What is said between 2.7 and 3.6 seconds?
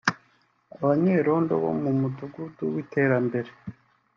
w’Iterambere